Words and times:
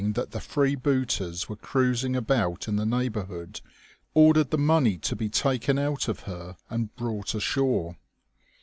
that 0.13 0.31
the 0.31 0.39
freebooters 0.39 1.45
\9ere 1.45 1.61
cruising 1.61 2.15
about 2.15 2.67
in 2.67 2.75
the 2.75 2.87
neighbour 2.87 3.25
hood, 3.25 3.61
ordered 4.15 4.49
the^money 4.49 4.99
to 4.99 5.15
be 5.15 5.29
taken 5.29 5.77
out 5.77 6.07
of 6.07 6.21
her 6.21 6.57
and 6.71 6.95
brought 6.95 7.35
ashore. 7.35 7.95